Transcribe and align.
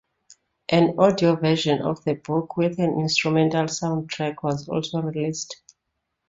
An 0.69 0.95
audio 0.97 1.35
version 1.35 1.83
of 1.83 2.03
the 2.05 2.15
book 2.15 2.57
with 2.57 2.79
an 2.79 2.99
instrumental 2.99 3.65
soundtrack 3.65 4.41
was 4.41 4.67
also 4.67 4.99
released. 4.99 5.61